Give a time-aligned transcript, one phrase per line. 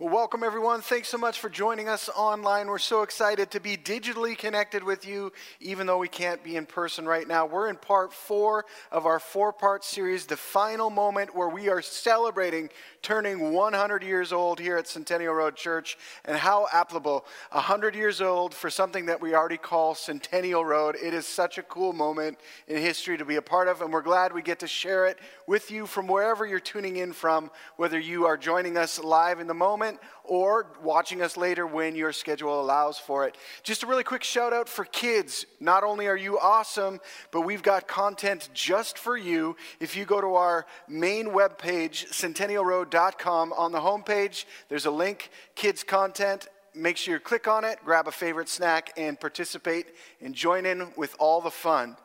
[0.00, 0.80] Well, welcome everyone.
[0.80, 2.68] Thanks so much for joining us online.
[2.68, 5.30] We're so excited to be digitally connected with you,
[5.60, 7.44] even though we can't be in person right now.
[7.44, 11.82] We're in part four of our four part series, the final moment where we are
[11.82, 12.70] celebrating
[13.02, 15.98] turning 100 years old here at Centennial Road Church.
[16.24, 20.96] And how applicable 100 years old for something that we already call Centennial Road.
[20.96, 22.38] It is such a cool moment
[22.68, 25.18] in history to be a part of, and we're glad we get to share it
[25.46, 29.46] with you from wherever you're tuning in from, whether you are joining us live in
[29.46, 33.36] the moment moment or watching us later when your schedule allows for it.
[33.62, 35.44] Just a really quick shout out for kids.
[35.58, 37.00] Not only are you awesome,
[37.32, 39.56] but we've got content just for you.
[39.80, 45.82] If you go to our main webpage, centennialroad.com, on the homepage, there's a link, kids
[45.82, 49.86] content make sure you click on it, grab a favorite snack, and participate
[50.20, 51.96] and join in with all the fun.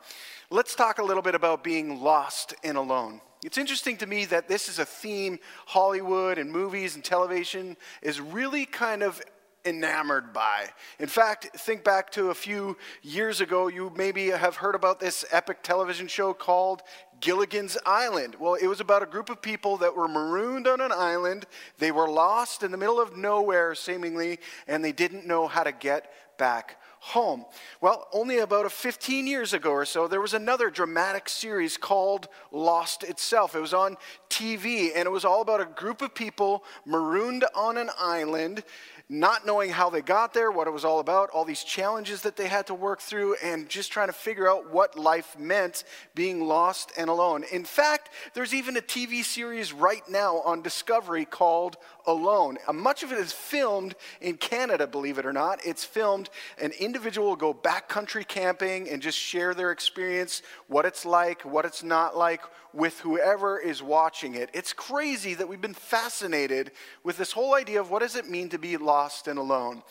[0.50, 3.20] Let's talk a little bit about being lost and alone.
[3.44, 8.20] It's interesting to me that this is a theme Hollywood and movies and television is
[8.20, 9.20] really kind of
[9.66, 10.68] enamored by.
[10.98, 15.24] In fact, think back to a few years ago, you maybe have heard about this
[15.30, 16.82] epic television show called
[17.20, 18.36] Gilligan's Island.
[18.38, 21.46] Well, it was about a group of people that were marooned on an island.
[21.78, 25.72] They were lost in the middle of nowhere, seemingly, and they didn't know how to
[25.72, 27.44] get back home.
[27.80, 33.04] Well, only about 15 years ago or so, there was another dramatic series called Lost
[33.04, 33.54] itself.
[33.54, 33.96] It was on
[34.28, 38.64] TV, and it was all about a group of people marooned on an island
[39.08, 42.36] not knowing how they got there, what it was all about, all these challenges that
[42.36, 46.44] they had to work through, and just trying to figure out what life meant being
[46.44, 47.44] lost and alone.
[47.52, 52.58] In fact, there's even a TV series right now on Discovery called Alone.
[52.66, 55.60] Uh, much of it is filmed in Canada, believe it or not.
[55.64, 56.28] It's filmed,
[56.60, 61.64] an individual will go backcountry camping and just share their experience, what it's like, what
[61.64, 62.40] it's not like,
[62.76, 64.50] with whoever is watching it.
[64.52, 68.50] It's crazy that we've been fascinated with this whole idea of what does it mean
[68.50, 69.82] to be lost and alone.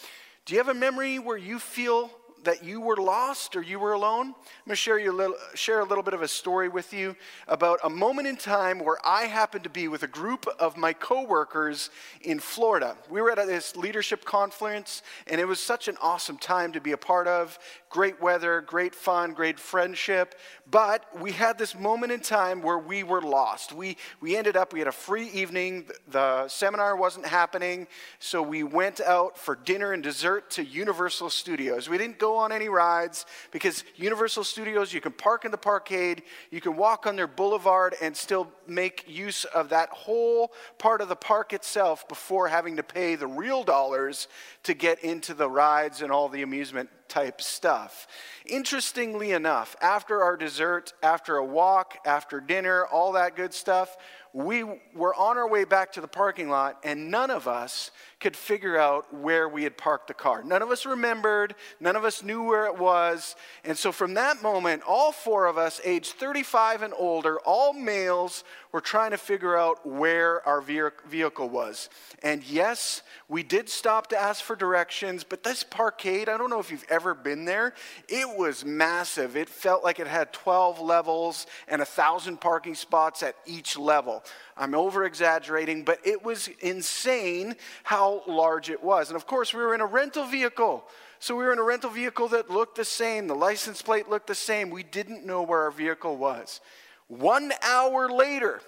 [0.45, 2.11] Do you have a memory where you feel
[2.45, 4.27] that you were lost or you were alone?
[4.27, 4.33] I'm
[4.65, 7.15] going to share, you a little, share a little bit of a story with you
[7.47, 10.93] about a moment in time where I happened to be with a group of my
[10.93, 11.89] coworkers
[12.21, 12.95] in Florida.
[13.09, 16.93] We were at this leadership conference, and it was such an awesome time to be
[16.93, 17.59] a part of.
[17.89, 20.35] Great weather, great fun, great friendship.
[20.69, 23.73] But we had this moment in time where we were lost.
[23.73, 25.87] We, we ended up, we had a free evening.
[26.07, 27.87] The seminar wasn't happening,
[28.19, 31.89] so we went out for dinner and dessert to Universal Studios.
[31.89, 36.23] We didn't go on any rides because Universal Studios, you can park in the parkade,
[36.51, 41.09] you can walk on their boulevard and still make use of that whole part of
[41.09, 44.27] the park itself before having to pay the real dollars
[44.63, 48.07] to get into the rides and all the amusement type stuff.
[48.45, 53.95] Interestingly enough, after our dessert, after a walk, after dinner, all that good stuff,
[54.35, 58.35] we were on our way back to the parking lot, and none of us could
[58.35, 60.43] figure out where we had parked the car.
[60.43, 63.37] None of us remembered, none of us knew where it was.
[63.63, 68.43] And so from that moment, all four of us, age 35 and older, all males,
[68.71, 71.89] were trying to figure out where our vehicle was.
[72.23, 76.59] And yes, we did stop to ask for directions, but this parkade, I don't know
[76.59, 77.73] if you've ever been there,
[78.09, 79.37] it was massive.
[79.37, 84.23] It felt like it had 12 levels and a thousand parking spots at each level.
[84.57, 89.09] I'm over exaggerating, but it was insane how large it was.
[89.09, 90.85] And of course, we were in a rental vehicle.
[91.19, 93.27] So we were in a rental vehicle that looked the same.
[93.27, 94.69] The license plate looked the same.
[94.69, 96.61] We didn't know where our vehicle was.
[97.07, 98.61] One hour later,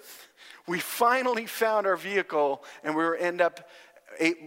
[0.66, 3.68] we finally found our vehicle and we were end up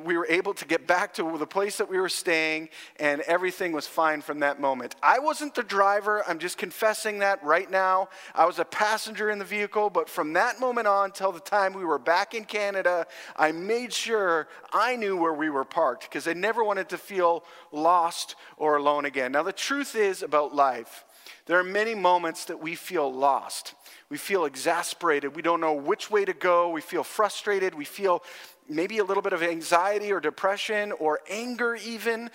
[0.03, 2.69] we were able to get back to the place that we were staying,
[3.00, 4.96] and everything was fine from that moment.
[5.02, 6.24] I wasn't the driver.
[6.28, 8.09] I'm just confessing that right now.
[8.35, 11.73] I was a passenger in the vehicle, but from that moment on till the time
[11.73, 16.28] we were back in Canada, I made sure I knew where we were parked because
[16.28, 19.31] I never wanted to feel lost or alone again.
[19.31, 21.06] Now, the truth is about life.
[21.46, 23.74] There are many moments that we feel lost.
[24.09, 25.36] We feel exasperated.
[25.36, 26.69] We don't know which way to go.
[26.69, 27.74] We feel frustrated.
[27.74, 28.24] We feel
[28.68, 32.29] maybe a little bit of anxiety or depression or anger, even.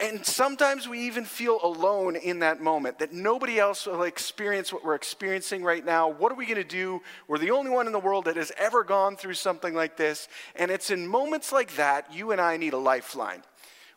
[0.00, 4.84] And sometimes we even feel alone in that moment, that nobody else will experience what
[4.84, 6.08] we're experiencing right now.
[6.08, 7.02] What are we going to do?
[7.28, 10.28] We're the only one in the world that has ever gone through something like this.
[10.56, 13.42] And it's in moments like that, you and I need a lifeline.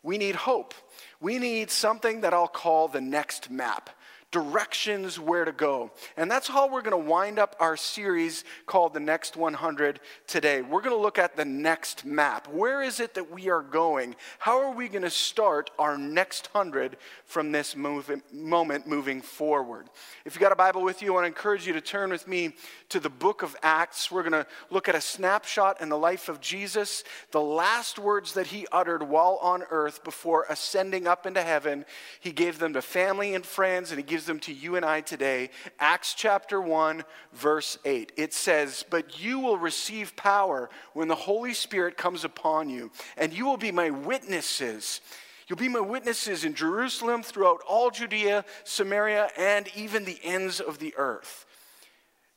[0.02, 0.74] We need hope.
[1.20, 3.90] We need something that I'll call the next map
[4.30, 5.90] directions where to go.
[6.16, 10.60] And that's how we're going to wind up our series called The Next 100 today.
[10.60, 12.46] We're going to look at the next map.
[12.48, 14.16] Where is it that we are going?
[14.38, 19.88] How are we going to start our next 100 from this move, moment moving forward?
[20.26, 22.28] If you got a Bible with you, I want to encourage you to turn with
[22.28, 22.54] me
[22.90, 24.10] to the book of Acts.
[24.10, 28.34] We're going to look at a snapshot in the life of Jesus, the last words
[28.34, 31.86] that he uttered while on earth before ascending up into heaven.
[32.20, 34.84] He gave them to family and friends, and he gives gives them to you and
[34.84, 35.48] I today.
[35.78, 37.04] Acts chapter 1,
[37.34, 38.10] verse 8.
[38.16, 43.32] It says, But you will receive power when the Holy Spirit comes upon you, and
[43.32, 45.00] you will be my witnesses.
[45.46, 50.80] You'll be my witnesses in Jerusalem, throughout all Judea, Samaria, and even the ends of
[50.80, 51.46] the earth.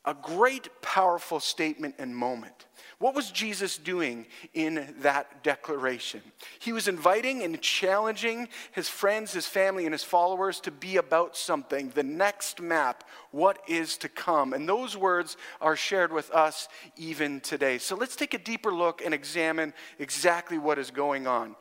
[0.05, 2.67] A great, powerful statement and moment.
[3.01, 6.21] What was Jesus doing in that declaration?
[6.59, 11.35] He was inviting and challenging his friends, his family, and his followers to be about
[11.35, 14.53] something, the next map, what is to come.
[14.53, 17.79] And those words are shared with us even today.
[17.79, 21.55] So let's take a deeper look and examine exactly what is going on.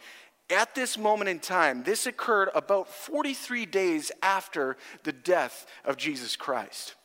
[0.50, 6.36] At this moment in time, this occurred about 43 days after the death of Jesus
[6.36, 6.96] Christ.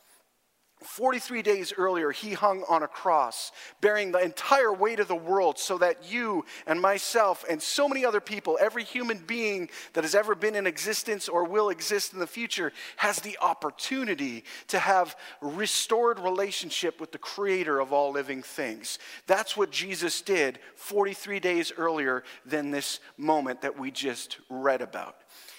[0.82, 3.50] 43 days earlier, he hung on a cross,
[3.80, 8.04] bearing the entire weight of the world so that you and myself and so many
[8.04, 12.18] other people, every human being that has ever been in existence or will exist in
[12.18, 18.42] the future, has the opportunity to have restored relationship with the creator of all living
[18.42, 18.98] things.
[19.26, 25.16] That's what Jesus did 43 days earlier than this moment that we just read about.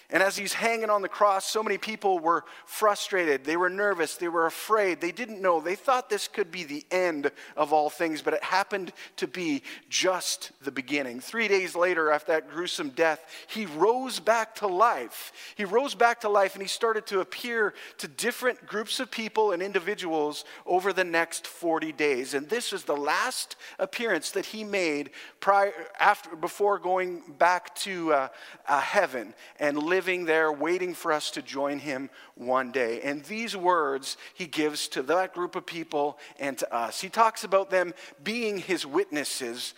[0.09, 3.43] And as he's hanging on the cross, so many people were frustrated.
[3.43, 4.15] They were nervous.
[4.15, 5.01] They were afraid.
[5.01, 5.59] They didn't know.
[5.59, 9.63] They thought this could be the end of all things, but it happened to be
[9.89, 11.19] just the beginning.
[11.19, 15.33] Three days later, after that gruesome death, he rose back to life.
[15.55, 19.51] He rose back to life and he started to appear to different groups of people
[19.51, 22.33] and individuals over the next 40 days.
[22.33, 25.09] And this was the last appearance that he made
[25.41, 28.27] prior, after, before going back to uh,
[28.69, 33.01] uh, heaven and living living there, waiting for us to join him one day.
[33.01, 37.01] And these words he gives to that group of people and to us.
[37.01, 39.73] He talks about them being his witnesses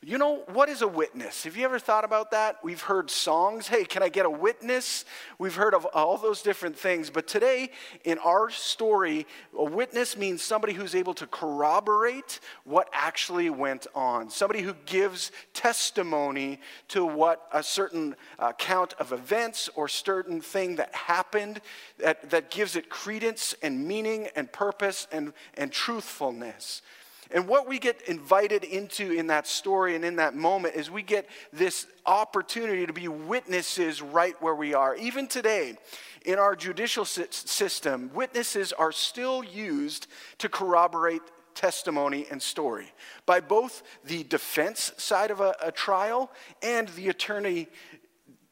[0.00, 1.42] you know, what is a witness?
[1.42, 2.58] Have you ever thought about that?
[2.62, 3.66] We've heard songs.
[3.66, 5.04] Hey, can I get a witness?
[5.40, 7.10] We've heard of all those different things.
[7.10, 7.72] But today,
[8.04, 9.26] in our story,
[9.58, 15.32] a witness means somebody who's able to corroborate what actually went on, somebody who gives
[15.52, 21.60] testimony to what a certain account of events or certain thing that happened
[21.98, 26.82] that, that gives it credence and meaning and purpose and, and truthfulness.
[27.30, 31.02] And what we get invited into in that story and in that moment is we
[31.02, 34.96] get this opportunity to be witnesses right where we are.
[34.96, 35.76] Even today,
[36.24, 40.06] in our judicial system, witnesses are still used
[40.38, 41.22] to corroborate
[41.54, 42.92] testimony and story
[43.26, 46.30] by both the defense side of a, a trial
[46.62, 47.66] and the attorney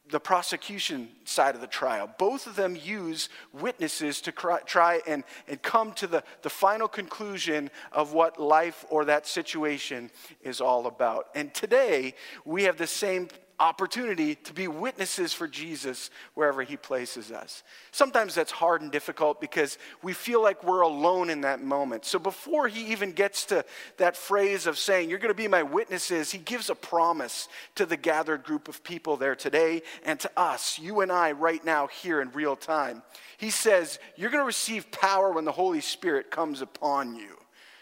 [0.09, 2.09] the prosecution side of the trial.
[2.17, 7.69] Both of them use witnesses to try and, and come to the, the final conclusion
[7.91, 10.09] of what life or that situation
[10.41, 11.27] is all about.
[11.35, 12.15] And today,
[12.45, 13.27] we have the same
[13.59, 17.63] opportunity to be witnesses for Jesus wherever he places us.
[17.91, 22.05] Sometimes that's hard and difficult because we feel like we're alone in that moment.
[22.05, 23.65] So before he even gets to
[23.97, 27.85] that phrase of saying, You're going to be my witnesses, he gives a promise to
[27.85, 31.87] the gathered group of people there today and to us, you and I, right now,
[31.87, 33.01] here in real time.
[33.37, 37.37] He says, You're going to receive power when the Holy Spirit comes upon you.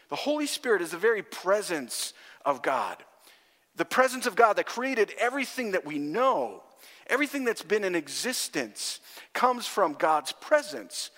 [0.09, 2.13] The Holy Spirit is the very presence
[2.45, 3.03] of God
[3.75, 6.63] the presence of God that created everything that we know,
[7.07, 8.99] everything that's been in existence,
[9.33, 11.11] comes from God's presence.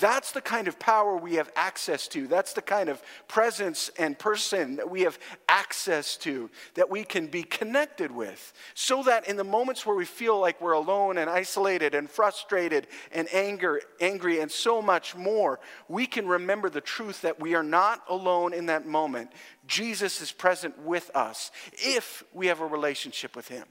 [0.00, 2.26] That's the kind of power we have access to.
[2.26, 7.26] That's the kind of presence and person that we have access to, that we can
[7.26, 8.52] be connected with.
[8.74, 12.86] So that in the moments where we feel like we're alone and isolated and frustrated
[13.12, 17.62] and anger, angry and so much more, we can remember the truth that we are
[17.62, 19.30] not alone in that moment.
[19.68, 23.64] Jesus is present with us if we have a relationship with Him.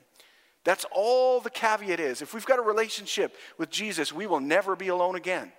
[0.64, 2.22] That's all the caveat is.
[2.22, 5.52] If we've got a relationship with Jesus, we will never be alone again.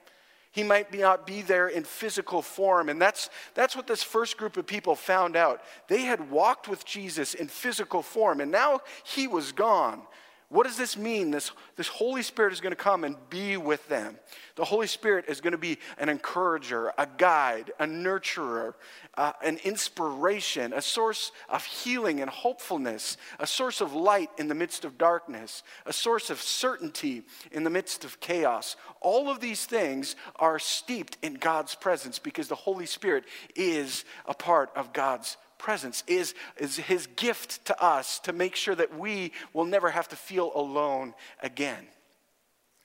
[0.53, 2.89] He might not be there in physical form.
[2.89, 5.61] And that's, that's what this first group of people found out.
[5.89, 10.03] They had walked with Jesus in physical form, and now he was gone.
[10.51, 11.31] What does this mean?
[11.31, 14.19] This, this Holy Spirit is going to come and be with them.
[14.57, 18.73] The Holy Spirit is going to be an encourager, a guide, a nurturer,
[19.15, 24.55] uh, an inspiration, a source of healing and hopefulness, a source of light in the
[24.55, 28.77] midst of darkness, a source of certainty in the midst of chaos.
[29.03, 33.25] All of these things are steeped in God's presence because the Holy Spirit
[33.55, 38.75] is a part of God's presence, is, is his gift to us to make sure
[38.75, 41.87] that we will never have to feel alone again.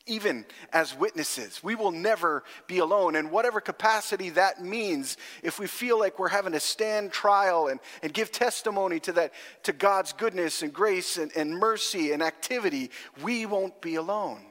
[0.05, 3.15] Even as witnesses, we will never be alone.
[3.15, 7.79] In whatever capacity that means, if we feel like we're having to stand trial and,
[8.01, 9.31] and give testimony to, that,
[9.63, 12.91] to God's goodness and grace and, and mercy and activity,
[13.23, 14.41] we won't be alone.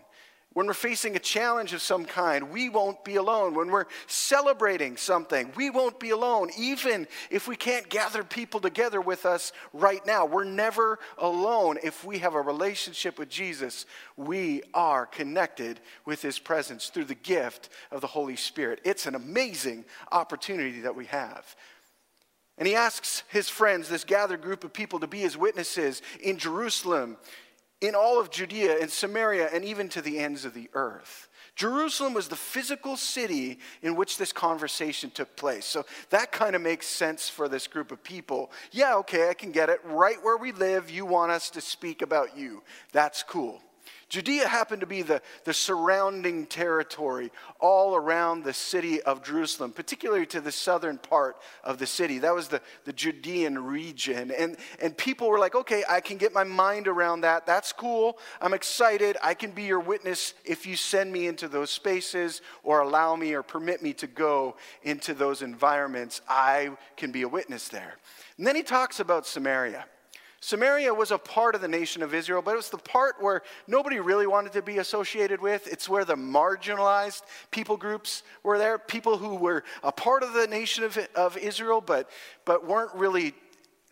[0.55, 3.55] When we're facing a challenge of some kind, we won't be alone.
[3.55, 6.51] When we're celebrating something, we won't be alone.
[6.59, 11.79] Even if we can't gather people together with us right now, we're never alone.
[11.83, 13.87] If we have a relationship with Jesus,
[14.19, 18.81] we are connected with his presence through the gift of the Holy Spirit.
[18.85, 21.57] It's an amazing opportunity that we have.
[22.59, 26.37] And he asks his friends, this gathered group of people, to be his witnesses in
[26.37, 27.17] Jerusalem,
[27.83, 31.29] in all of Judea and Samaria and even to the ends of the earth.
[31.55, 35.67] Jerusalem was the physical city in which this conversation took place.
[35.67, 38.51] So that kind of makes sense for this group of people.
[38.71, 39.81] Yeah, okay, I can get it.
[39.85, 42.63] Right where we live, you want us to speak about you.
[42.93, 43.61] That's cool.
[44.09, 50.27] Judea happened to be the, the surrounding territory all around the city of Jerusalem, particularly
[50.27, 52.19] to the southern part of the city.
[52.19, 54.31] That was the, the Judean region.
[54.31, 57.47] And, and people were like, okay, I can get my mind around that.
[57.47, 58.19] That's cool.
[58.41, 59.17] I'm excited.
[59.23, 63.33] I can be your witness if you send me into those spaces or allow me
[63.33, 66.21] or permit me to go into those environments.
[66.29, 67.95] I can be a witness there.
[68.37, 69.87] And then he talks about Samaria.
[70.45, 73.43] Samaria was a part of the nation of Israel, but it was the part where
[73.69, 75.69] nobody really wanted to be associated with.
[75.69, 77.23] It's where the marginalized
[77.53, 81.81] people groups were there, people who were a part of the nation of, of Israel,
[81.81, 82.11] but,
[82.45, 83.35] but weren't really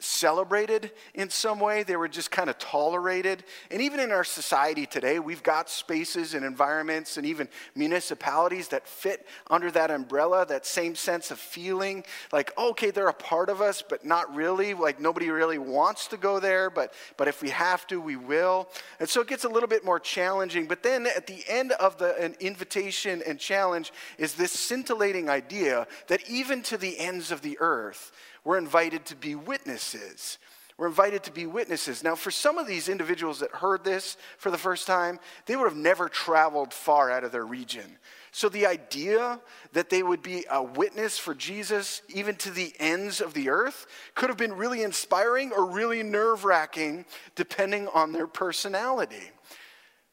[0.00, 3.45] celebrated in some way, they were just kind of tolerated.
[3.71, 8.87] And even in our society today, we've got spaces and environments and even municipalities that
[8.87, 13.61] fit under that umbrella, that same sense of feeling like, okay, they're a part of
[13.61, 14.75] us, but not really.
[14.75, 18.69] Like nobody really wants to go there, but, but if we have to, we will.
[18.99, 20.66] And so it gets a little bit more challenging.
[20.66, 25.87] But then at the end of the an invitation and challenge is this scintillating idea
[26.09, 28.12] that even to the ends of the earth,
[28.44, 30.38] we're invited to be witnesses.
[30.80, 32.02] We're invited to be witnesses.
[32.02, 35.68] Now, for some of these individuals that heard this for the first time, they would
[35.68, 37.99] have never traveled far out of their region.
[38.32, 39.40] So, the idea
[39.75, 43.87] that they would be a witness for Jesus, even to the ends of the earth,
[44.14, 47.04] could have been really inspiring or really nerve wracking,
[47.35, 49.32] depending on their personality.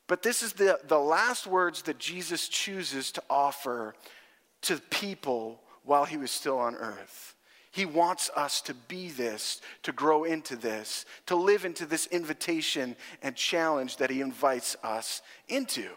[0.08, 3.96] But this is the, the last words that Jesus chooses to offer
[4.64, 7.37] to people while he was still on earth.
[7.78, 12.96] He wants us to be this, to grow into this, to live into this invitation
[13.22, 15.88] and challenge that He invites us into.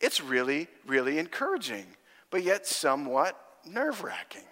[0.00, 1.86] It's really, really encouraging,
[2.32, 4.42] but yet somewhat nerve wracking.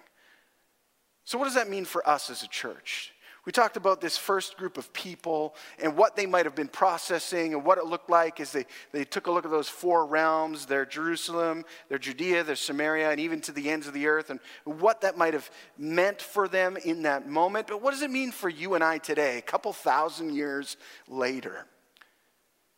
[1.24, 3.12] So, what does that mean for us as a church?
[3.48, 7.54] We talked about this first group of people and what they might have been processing
[7.54, 10.66] and what it looked like as they, they took a look at those four realms
[10.66, 14.38] their Jerusalem, their Judea, their Samaria, and even to the ends of the earth, and
[14.64, 17.68] what that might have meant for them in that moment.
[17.68, 20.76] But what does it mean for you and I today, a couple thousand years
[21.08, 21.64] later?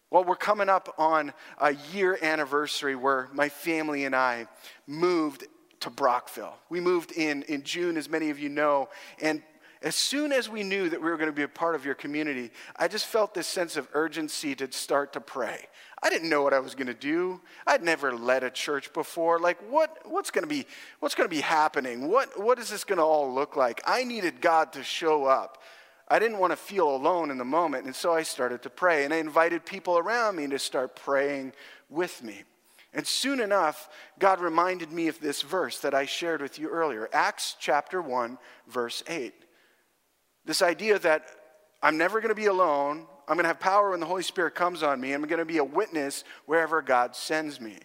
[0.08, 4.46] Well, we're coming up on a year anniversary where my family and I
[4.86, 5.48] moved
[5.80, 6.54] to Brockville.
[6.68, 8.88] We moved in in June, as many of you know,
[9.20, 9.42] and
[9.82, 11.94] as soon as we knew that we were going to be a part of your
[11.94, 15.66] community, I just felt this sense of urgency to start to pray.
[16.02, 17.40] I didn't know what I was going to do.
[17.66, 19.38] I'd never led a church before.
[19.38, 20.66] Like, what, what's going to be,
[20.98, 22.08] what's going to be happening?
[22.08, 23.80] What, what is this going to all look like?
[23.86, 25.62] I needed God to show up.
[26.08, 29.04] I didn't want to feel alone in the moment, and so I started to pray.
[29.04, 31.52] And I invited people around me to start praying
[31.88, 32.42] with me.
[32.92, 37.08] And soon enough, God reminded me of this verse that I shared with you earlier
[37.12, 39.32] Acts chapter 1, verse 8.
[40.44, 41.26] This idea that
[41.82, 43.06] I'm never going to be alone.
[43.28, 45.12] I'm going to have power when the Holy Spirit comes on me.
[45.12, 47.78] I'm going to be a witness wherever God sends me.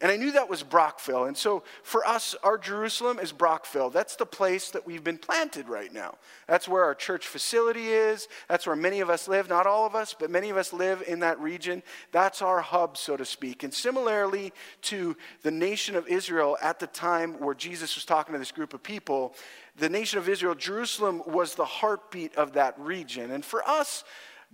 [0.00, 1.24] And I knew that was Brockville.
[1.24, 3.90] And so for us, our Jerusalem is Brockville.
[3.90, 6.16] That's the place that we've been planted right now.
[6.48, 8.26] That's where our church facility is.
[8.48, 9.48] That's where many of us live.
[9.48, 11.82] Not all of us, but many of us live in that region.
[12.10, 13.62] That's our hub, so to speak.
[13.62, 18.38] And similarly to the nation of Israel at the time where Jesus was talking to
[18.38, 19.34] this group of people,
[19.76, 23.30] the nation of Israel, Jerusalem was the heartbeat of that region.
[23.30, 24.04] And for us,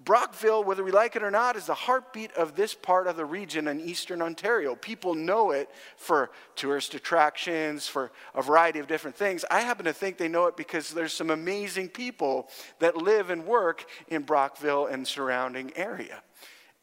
[0.04, 3.24] Brockville, whether we like it or not, is the heartbeat of this part of the
[3.24, 4.76] region in eastern Ontario.
[4.76, 9.44] People know it for tourist attractions, for a variety of different things.
[9.50, 13.44] I happen to think they know it because there's some amazing people that live and
[13.44, 16.22] work in Brockville and surrounding area.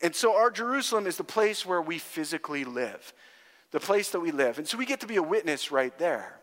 [0.01, 3.13] And so our Jerusalem is the place where we physically live,
[3.71, 4.57] the place that we live.
[4.57, 6.41] And so we get to be a witness right there.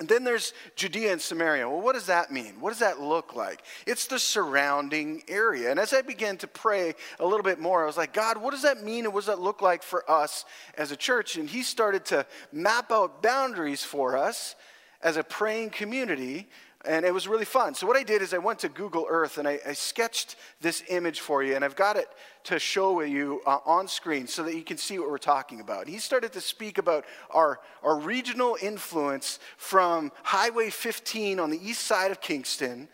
[0.00, 1.68] And then there's Judea and Samaria.
[1.68, 2.58] Well, what does that mean?
[2.58, 3.62] What does that look like?
[3.86, 5.70] It's the surrounding area.
[5.70, 8.52] And as I began to pray a little bit more, I was like, God, what
[8.52, 10.46] does that mean and what does that look like for us
[10.78, 11.36] as a church?
[11.36, 14.56] And He started to map out boundaries for us
[15.02, 16.48] as a praying community
[16.86, 17.74] and it was really fun.
[17.74, 20.82] So, what I did is I went to Google Earth and I, I sketched this
[20.88, 22.08] image for you, and I've got it
[22.44, 25.88] to show you uh, on screen so that you can see what we're talking about.
[25.88, 31.82] He started to speak about our, our regional influence from Highway 15 on the east
[31.82, 32.88] side of Kingston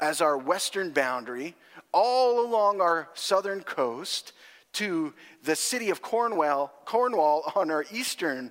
[0.00, 1.54] as our western boundary,
[1.92, 4.32] all along our southern coast
[4.74, 5.14] to
[5.44, 8.50] the city of Cornwall, Cornwall on our eastern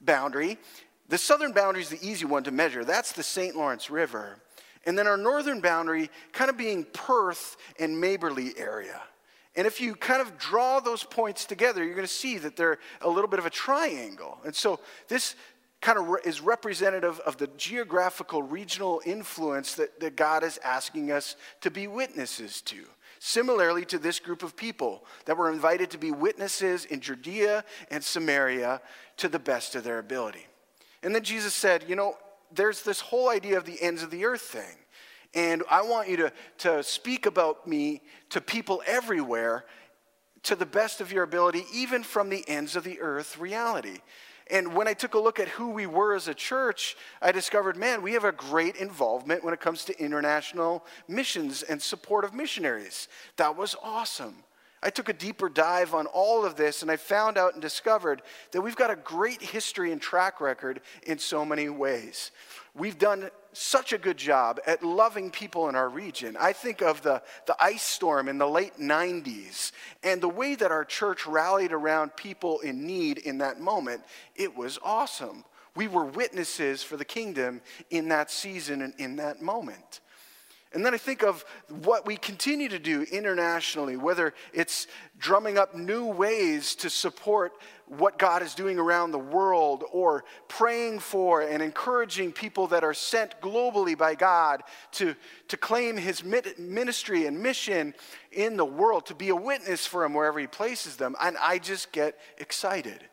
[0.00, 0.58] boundary,
[1.08, 2.84] the southern boundary is the easy one to measure.
[2.84, 3.56] That's the St.
[3.56, 4.38] Lawrence River.
[4.86, 9.00] And then our northern boundary kind of being Perth and Maberly area.
[9.56, 12.78] And if you kind of draw those points together, you're going to see that they're
[13.00, 14.38] a little bit of a triangle.
[14.44, 15.34] And so this
[15.80, 21.36] kind of is representative of the geographical regional influence that, that God is asking us
[21.60, 22.84] to be witnesses to.
[23.20, 28.02] Similarly to this group of people that were invited to be witnesses in Judea and
[28.02, 28.80] Samaria
[29.16, 30.46] to the best of their ability.
[31.02, 32.16] And then Jesus said, You know,
[32.52, 34.76] there's this whole idea of the ends of the earth thing.
[35.34, 38.00] And I want you to, to speak about me
[38.30, 39.64] to people everywhere
[40.44, 43.98] to the best of your ability, even from the ends of the earth reality.
[44.50, 47.76] And when I took a look at who we were as a church, I discovered,
[47.76, 52.32] man, we have a great involvement when it comes to international missions and support of
[52.32, 53.08] missionaries.
[53.36, 54.36] That was awesome.
[54.82, 58.22] I took a deeper dive on all of this and I found out and discovered
[58.52, 62.30] that we've got a great history and track record in so many ways.
[62.74, 66.36] We've done such a good job at loving people in our region.
[66.38, 69.72] I think of the, the ice storm in the late 90s
[70.04, 74.02] and the way that our church rallied around people in need in that moment.
[74.36, 75.44] It was awesome.
[75.74, 80.00] We were witnesses for the kingdom in that season and in that moment.
[80.74, 84.86] And then I think of what we continue to do internationally, whether it's
[85.18, 87.52] drumming up new ways to support
[87.86, 92.92] what God is doing around the world, or praying for and encouraging people that are
[92.92, 95.16] sent globally by God to,
[95.48, 97.94] to claim His ministry and mission
[98.30, 101.16] in the world, to be a witness for Him wherever He places them.
[101.18, 103.04] And I just get excited.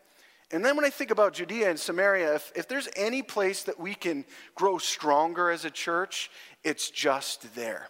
[0.52, 3.80] And then when I think about Judea and Samaria, if, if there's any place that
[3.80, 6.30] we can grow stronger as a church,
[6.66, 7.88] it's just there.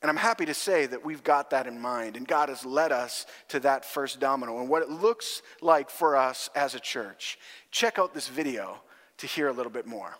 [0.00, 2.92] And I'm happy to say that we've got that in mind, and God has led
[2.92, 7.38] us to that first domino and what it looks like for us as a church.
[7.72, 8.80] Check out this video
[9.18, 10.16] to hear a little bit more.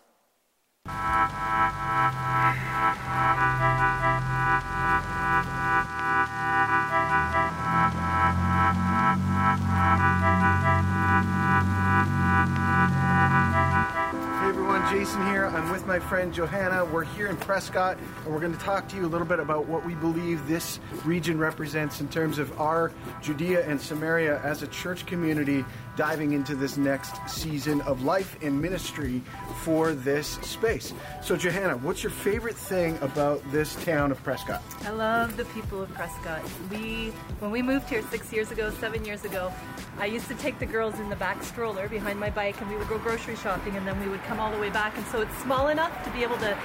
[14.90, 15.44] Jason here.
[15.44, 16.82] I'm with my friend Johanna.
[16.82, 19.66] We're here in Prescott, and we're going to talk to you a little bit about
[19.66, 22.90] what we believe this region represents in terms of our
[23.20, 25.62] Judea and Samaria as a church community
[25.96, 29.20] diving into this next season of life and ministry
[29.62, 30.94] for this space.
[31.22, 34.47] So, Johanna, what's your favorite thing about this town of Prescott?
[34.84, 36.42] I love the people of Prescott.
[36.70, 39.52] We, when we moved here six years ago, seven years ago,
[39.98, 42.76] I used to take the girls in the back stroller behind my bike, and we
[42.76, 44.96] would go grocery shopping, and then we would come all the way back.
[44.96, 46.56] And so it's small enough to be able to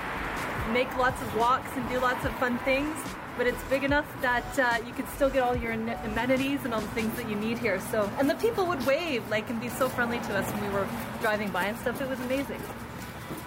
[0.71, 2.97] make lots of walks and do lots of fun things
[3.37, 6.81] but it's big enough that uh, you could still get all your amenities and all
[6.81, 7.79] the things that you need here.
[7.91, 10.69] So, and the people would wave like and be so friendly to us when we
[10.69, 10.87] were
[11.21, 11.99] driving by and stuff.
[12.01, 12.61] It was amazing.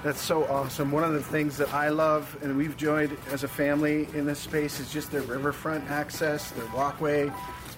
[0.03, 0.92] That's so awesome.
[0.92, 4.38] One of the things that I love and we've joined as a family in this
[4.38, 7.31] space is just their riverfront access, their walkway.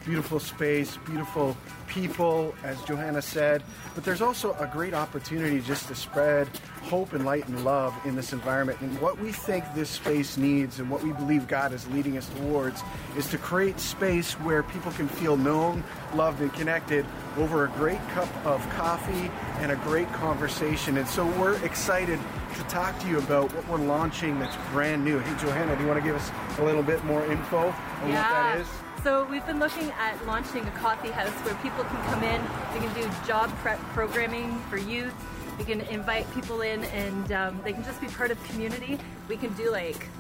[0.08, 1.54] Beautiful space, beautiful
[1.86, 3.62] people, as Johanna said.
[3.94, 6.48] But there's also a great opportunity just to spread
[6.84, 8.80] hope and light and love in this environment.
[8.80, 12.26] And what we think this space needs and what we believe God is leading us
[12.30, 12.82] towards
[13.18, 17.04] is to create space where people can feel known, loved, and connected
[17.36, 20.96] over a great cup of coffee and a great conversation.
[20.96, 22.18] And so we're excited
[22.54, 25.18] to talk to you about what we're launching that's brand new.
[25.18, 28.54] Hey, Johanna, do you want to give us a little bit more info on yeah.
[28.54, 28.87] what that is?
[29.08, 32.42] So we've been looking at launching a coffee house where people can come in,
[32.74, 35.14] they can do job prep programming for youth,
[35.58, 38.98] we can invite people in and um, they can just be part of community.
[39.26, 40.10] We can do like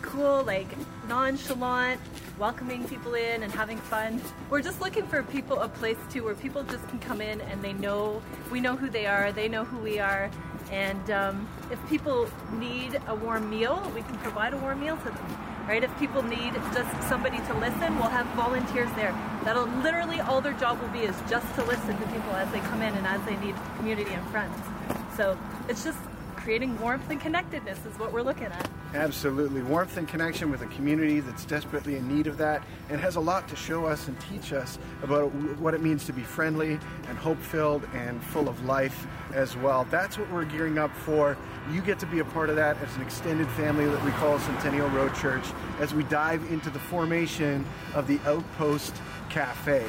[0.00, 0.68] cool, like
[1.06, 2.00] nonchalant,
[2.38, 4.22] welcoming people in and having fun.
[4.48, 7.62] We're just looking for people, a place to where people just can come in and
[7.62, 10.30] they know, we know who they are, they know who we are.
[10.70, 15.04] And um, if people need a warm meal, we can provide a warm meal to
[15.04, 15.84] them right?
[15.84, 19.12] If people need just somebody to listen, we'll have volunteers there.
[19.44, 22.60] That'll literally all their job will be is just to listen to people as they
[22.60, 24.56] come in and as they need community and friends.
[25.14, 25.98] So it's just
[26.36, 28.70] creating warmth and connectedness is what we're looking at.
[28.94, 29.60] Absolutely.
[29.62, 33.20] Warmth and connection with a community that's desperately in need of that and has a
[33.20, 35.28] lot to show us and teach us about
[35.60, 39.86] what it means to be friendly and hope filled and full of life as well.
[39.90, 41.36] That's what we're gearing up for.
[41.70, 44.38] You get to be a part of that as an extended family that we call
[44.38, 45.44] Centennial Road Church
[45.80, 48.94] as we dive into the formation of the Outpost
[49.28, 49.84] Cafe.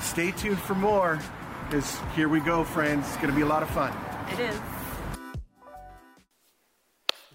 [0.00, 1.18] Stay tuned for more
[1.66, 3.04] because here we go, friends.
[3.08, 3.92] It's going to be a lot of fun.
[4.32, 4.60] It is.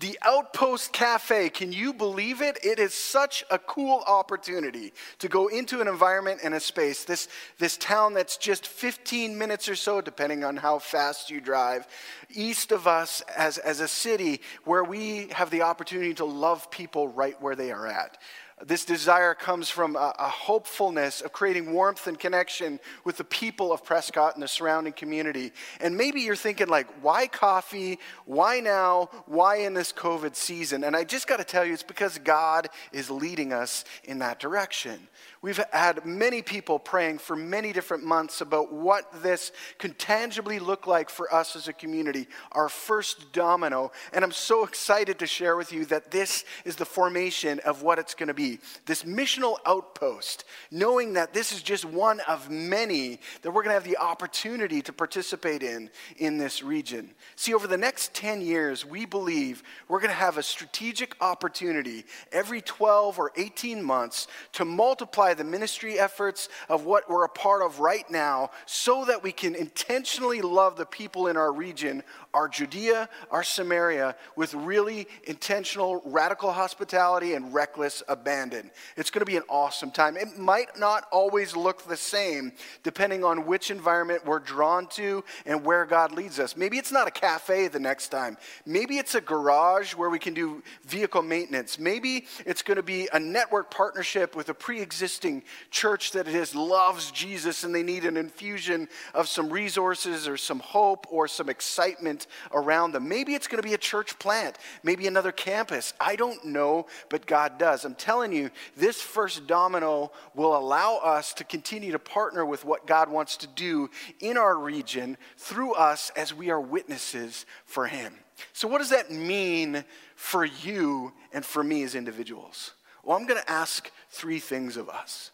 [0.04, 2.58] The Outpost Cafe, can you believe it?
[2.62, 7.06] It is such a cool opportunity to go into an environment and a space.
[7.06, 11.88] This, this town that's just 15 minutes or so, depending on how fast you drive,
[12.30, 17.08] east of us as, as a city where we have the opportunity to love people
[17.08, 18.18] right where they are at.
[18.66, 23.74] This desire comes from a, a, hopefulness of creating warmth and connection with the people
[23.74, 25.52] of Prescott and the surrounding community.
[25.82, 28.00] And maybe you're thinking, like, why coffee?
[28.26, 29.10] Why now?
[29.26, 30.86] Why in this COVID season?
[30.86, 34.40] And I just got to tell you, it's because God is leading us in that
[34.40, 35.10] direction.
[35.44, 40.88] We've had many people praying for many different months about what this can tangibly look
[40.88, 43.92] like for us as a community, our first domino.
[44.14, 48.00] And I'm so excited to share with you that this is the formation of what
[48.00, 53.20] it's going to be this missional outpost, knowing that this is just one of many
[53.42, 57.14] that we're going to have the opportunity to participate in in this region.
[57.36, 62.06] See, over the next 10 years, we believe we're going to have a strategic opportunity
[62.32, 67.62] every 12 or 18 months to multiply the ministry efforts of what we're a part
[67.62, 72.48] of right now so that we can intentionally love the people in our region, our
[72.48, 78.72] Judea, our Samaria, with really intentional, radical hospitality and reckless abandon.
[78.98, 80.18] It's going to be an awesome time.
[80.18, 85.64] It might not always look the same depending on which environment we're drawn to and
[85.64, 86.56] where God leads us.
[86.56, 88.38] Maybe it's not a cafe the next time.
[88.66, 91.80] Maybe it's a garage where we can do vehicle maintenance.
[91.80, 96.28] Maybe it's going to be a network partnership with a pre existing existing church that
[96.28, 101.28] is loves Jesus and they need an infusion of some resources or some hope or
[101.28, 103.08] some excitement around them.
[103.08, 105.94] Maybe it's going to be a church plant, maybe another campus.
[106.00, 107.86] I don't know, but God does.
[107.86, 112.86] I'm telling you, this first domino will allow us to continue to partner with what
[112.86, 118.14] God wants to do in our region through us as we are witnesses for Him.
[118.52, 122.74] So, what does that mean for you and for me as individuals?
[123.04, 125.32] Well, I'm going to ask three things of us.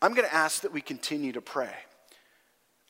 [0.00, 1.72] I'm going to ask that we continue to pray.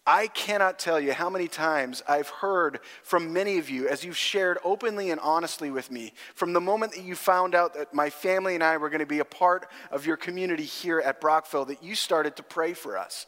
[0.05, 4.17] I cannot tell you how many times I've heard from many of you as you've
[4.17, 8.11] shared openly and honestly with me from the moment that you found out that my
[8.11, 11.67] family and I were going to be a part of your community here at Brockville
[11.67, 13.27] that you started to pray for us.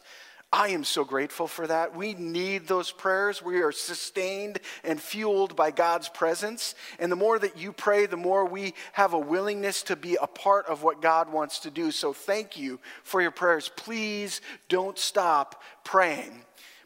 [0.55, 1.97] I am so grateful for that.
[1.97, 3.43] We need those prayers.
[3.43, 6.75] We are sustained and fueled by God's presence.
[6.97, 10.27] And the more that you pray, the more we have a willingness to be a
[10.27, 11.91] part of what God wants to do.
[11.91, 13.69] So thank you for your prayers.
[13.75, 14.39] Please
[14.69, 16.45] don't stop praying.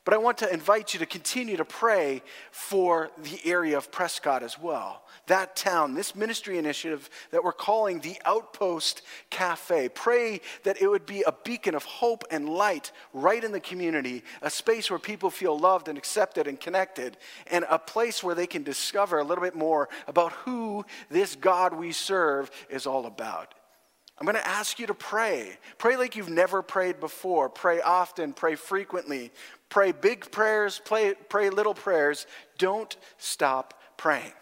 [0.10, 4.42] But I want to invite you to continue to pray for the area of Prescott
[4.42, 9.90] as well that town, this ministry initiative that we're calling the Outpost Cafe.
[9.90, 14.24] Pray that it would be a beacon of hope and light right in the community,
[14.42, 18.48] a space where people feel loved and accepted and connected, and a place where they
[18.48, 23.54] can discover a little bit more about who this God we serve is all about.
[24.20, 25.58] I'm going to ask you to pray.
[25.78, 27.48] Pray like you've never prayed before.
[27.48, 29.32] Pray often, pray frequently.
[29.70, 32.28] Pray big prayers, pray, pray little prayers.
[32.58, 34.34] Don't stop praying.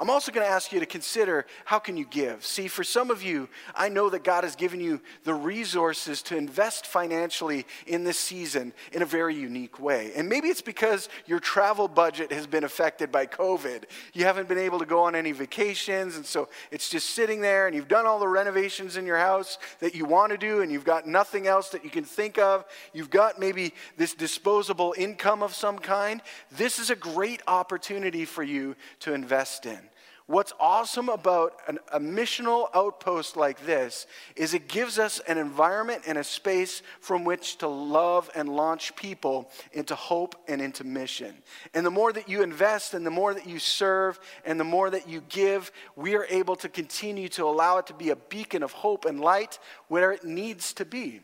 [0.00, 2.44] I'm also going to ask you to consider how can you give?
[2.44, 6.36] See, for some of you, I know that God has given you the resources to
[6.36, 10.12] invest financially in this season in a very unique way.
[10.14, 13.84] And maybe it's because your travel budget has been affected by COVID.
[14.12, 17.66] You haven't been able to go on any vacations, and so it's just sitting there,
[17.66, 20.70] and you've done all the renovations in your house that you want to do, and
[20.70, 22.64] you've got nothing else that you can think of.
[22.92, 26.22] You've got maybe this disposable income of some kind.
[26.52, 29.87] This is a great opportunity for you to invest in.
[30.28, 36.02] What's awesome about an, a missional outpost like this is it gives us an environment
[36.06, 41.34] and a space from which to love and launch people into hope and into mission.
[41.72, 44.90] And the more that you invest and the more that you serve and the more
[44.90, 48.62] that you give, we are able to continue to allow it to be a beacon
[48.62, 51.22] of hope and light where it needs to be.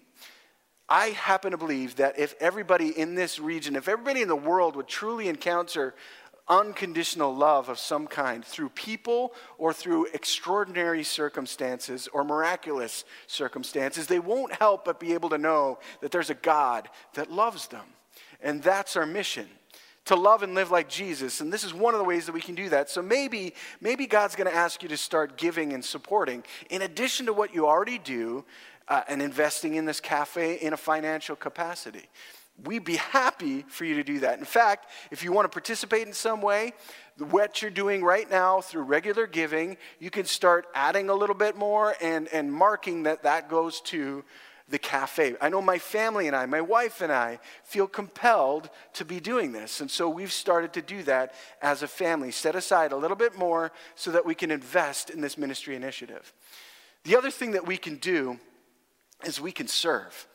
[0.89, 4.77] I happen to believe that if everybody in this region, if everybody in the world
[4.77, 5.95] would truly encounter
[6.49, 14.19] unconditional love of some kind through people or through extraordinary circumstances or miraculous circumstances, they
[14.19, 17.87] won't help but be able to know that there's a God that loves them.
[18.43, 19.49] And that's our mission
[20.05, 21.41] to love and live like Jesus.
[21.41, 22.91] And this is one of the ways that we can do that.
[22.91, 27.27] So maybe, maybe God's going to ask you to start giving and supporting in addition
[27.27, 28.45] to what you already do
[28.89, 32.09] uh, and investing in this cafe in a financial capacity
[32.63, 34.39] we'd be happy for you to do that.
[34.39, 36.73] In fact, if you want to participate in some way,
[37.19, 41.57] what you're doing right now through regular giving, you can start adding a little bit
[41.57, 44.25] more and, and marking that that goes to
[44.69, 45.37] the cafe.
[45.41, 49.53] I know my family and I, my wife and I, feel compelled to be doing
[49.53, 49.81] this.
[49.81, 53.37] And so we've started to do that as a family, set aside a little bit
[53.37, 56.33] more so that we can invest in this ministry initiative.
[57.03, 58.39] The other thing that we can do
[59.25, 60.27] is we can serve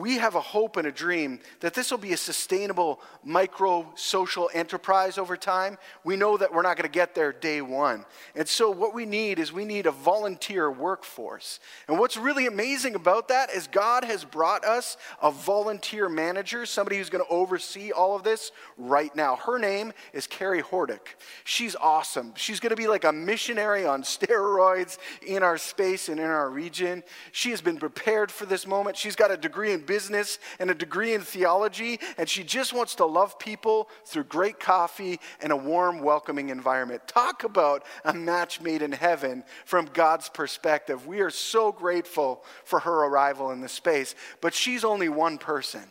[0.00, 4.50] we have a hope and a dream that this will be a sustainable micro social
[4.54, 5.76] enterprise over time.
[6.04, 8.06] We know that we're not going to get there day one.
[8.34, 11.60] And so, what we need is we need a volunteer workforce.
[11.86, 16.96] And what's really amazing about that is God has brought us a volunteer manager, somebody
[16.96, 19.36] who's going to oversee all of this right now.
[19.36, 21.00] Her name is Carrie Hordick.
[21.44, 22.32] She's awesome.
[22.36, 26.48] She's going to be like a missionary on steroids in our space and in our
[26.48, 27.02] region.
[27.32, 28.96] She has been prepared for this moment.
[28.96, 32.94] She's got a degree in business and a degree in theology, and she just wants
[32.94, 37.02] to love people through great coffee and a warm, welcoming environment.
[37.08, 41.08] Talk about a match made in heaven from God's perspective.
[41.08, 45.82] We are so grateful for her arrival in this space, but she's only one person.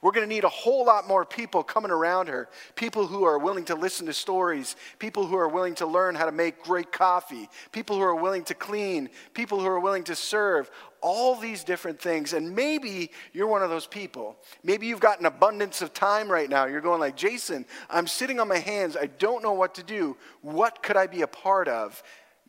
[0.00, 2.48] We're going to need a whole lot more people coming around her.
[2.76, 6.26] People who are willing to listen to stories, people who are willing to learn how
[6.26, 10.14] to make great coffee, people who are willing to clean, people who are willing to
[10.14, 12.32] serve, all these different things.
[12.32, 14.36] And maybe you're one of those people.
[14.62, 16.66] Maybe you've got an abundance of time right now.
[16.66, 18.96] You're going like, Jason, I'm sitting on my hands.
[18.96, 20.16] I don't know what to do.
[20.42, 22.00] What could I be a part of?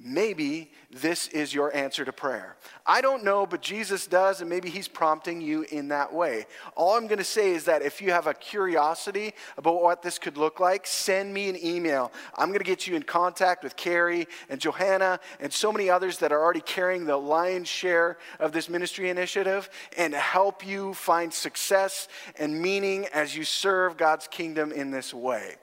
[0.02, 2.56] Maybe this is your answer to prayer.
[2.86, 6.46] I don't know, but Jesus does, and maybe He's prompting you in that way.
[6.78, 10.18] All I'm going to say is that if you have a curiosity about what this
[10.18, 12.14] could look like, send me an email.
[12.38, 16.18] I'm going to get you in contact with Carrie and Johanna and so many others
[16.20, 21.34] that are already carrying the lion's share of this ministry initiative and help you find
[21.34, 22.08] success
[22.38, 25.56] and meaning as you serve God's kingdom in this way.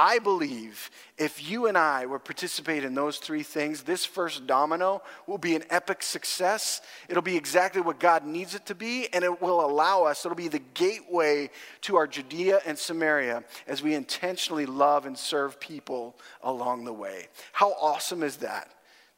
[0.00, 5.02] I believe if you and I would participate in those three things, this first domino
[5.26, 6.80] will be an epic success.
[7.10, 10.36] It'll be exactly what God needs it to be, and it will allow us, it'll
[10.36, 11.50] be the gateway
[11.82, 17.26] to our Judea and Samaria as we intentionally love and serve people along the way.
[17.52, 18.70] How awesome is that?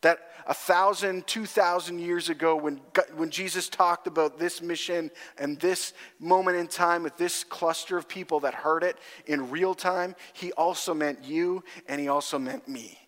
[0.03, 2.81] That a thousand, two thousand years ago, when,
[3.17, 8.09] when Jesus talked about this mission and this moment in time with this cluster of
[8.09, 12.69] people that heard it in real time, he also meant you and he also meant
[12.69, 12.99] me.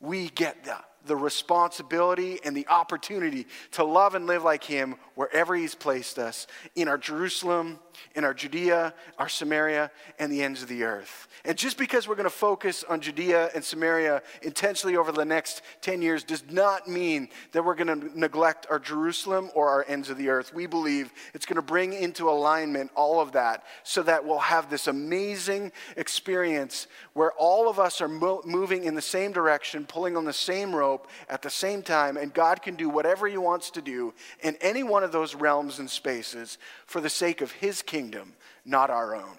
[0.00, 5.56] We get that the responsibility and the opportunity to love and live like Him wherever
[5.56, 6.46] He's placed us
[6.76, 7.80] in our Jerusalem,
[8.14, 11.28] in our Judea, our Samaria, and the ends of the earth.
[11.44, 15.62] And just because we're going to focus on Judea and Samaria intensely over the next
[15.82, 20.10] 10 years does not mean that we're going to neglect our Jerusalem or our ends
[20.10, 20.52] of the earth.
[20.52, 24.68] We believe it's going to bring into alignment all of that so that we'll have
[24.68, 30.16] this amazing experience where all of us are mo- moving in the same direction, pulling
[30.16, 33.70] on the same rope at the same time, and God can do whatever He wants
[33.70, 37.82] to do in any one of those realms and spaces for the sake of His
[37.88, 38.34] kingdom,
[38.66, 39.36] not our own.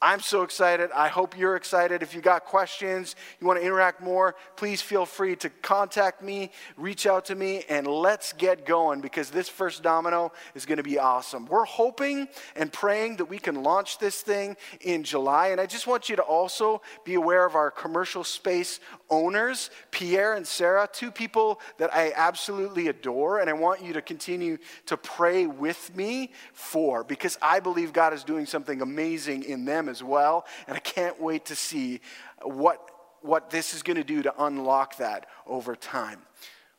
[0.00, 0.90] I'm so excited.
[0.94, 2.04] I hope you're excited.
[2.04, 6.52] If you got questions, you want to interact more, please feel free to contact me,
[6.76, 10.84] reach out to me, and let's get going because this first domino is going to
[10.84, 11.46] be awesome.
[11.46, 15.48] We're hoping and praying that we can launch this thing in July.
[15.48, 18.78] And I just want you to also be aware of our commercial space
[19.10, 23.40] owners, Pierre and Sarah, two people that I absolutely adore.
[23.40, 28.14] And I want you to continue to pray with me for because I believe God
[28.14, 30.46] is doing something amazing in them as well.
[30.66, 32.00] And I can't wait to see
[32.42, 32.80] what,
[33.22, 36.20] what this is going to do to unlock that over time.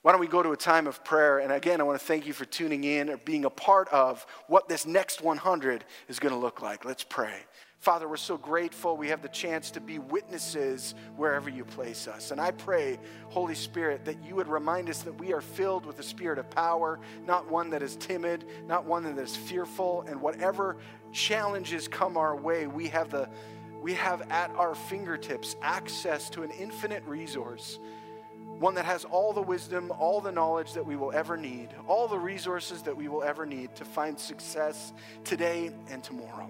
[0.01, 1.39] Why don't we go to a time of prayer?
[1.39, 4.25] And again, I want to thank you for tuning in or being a part of
[4.47, 6.85] what this next 100 is going to look like.
[6.85, 7.35] Let's pray.
[7.79, 12.31] Father, we're so grateful we have the chance to be witnesses wherever you place us.
[12.31, 15.95] And I pray, Holy Spirit, that you would remind us that we are filled with
[15.95, 20.21] the spirit of power, not one that is timid, not one that is fearful, and
[20.21, 20.75] whatever
[21.13, 23.29] challenges come our way, we have the
[23.81, 27.79] we have at our fingertips access to an infinite resource,
[28.59, 32.09] one that has all the wisdom, all the knowledge that we will ever need, all
[32.09, 34.91] the resources that we will ever need to find success
[35.23, 36.49] today and tomorrow.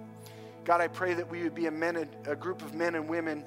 [0.69, 3.43] God, I pray that we would be a, men, a group of men and women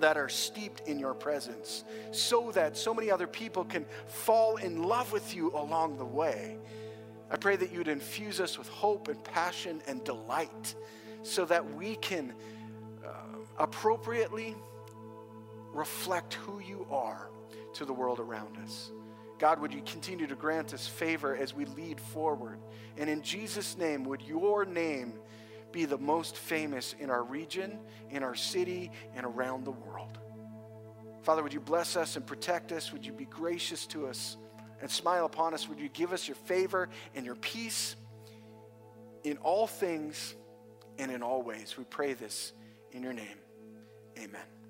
[0.00, 4.82] that are steeped in your presence so that so many other people can fall in
[4.82, 6.58] love with you along the way.
[7.30, 10.74] I pray that you would infuse us with hope and passion and delight
[11.22, 12.34] so that we can
[13.06, 13.10] uh,
[13.56, 14.56] appropriately
[15.72, 17.30] reflect who you are
[17.74, 18.90] to the world around us.
[19.38, 22.58] God, would you continue to grant us favor as we lead forward?
[22.96, 25.20] And in Jesus' name, would your name
[25.72, 27.78] be the most famous in our region,
[28.10, 30.18] in our city, and around the world?
[31.22, 32.92] Father, would you bless us and protect us?
[32.92, 34.36] Would you be gracious to us?
[34.82, 35.68] and smile upon us.
[35.68, 37.96] Would you give us your favor and your peace
[39.22, 40.34] in all things
[40.98, 41.76] and in all ways?
[41.78, 42.52] We pray this
[42.90, 43.38] in your name.
[44.18, 44.61] Amen.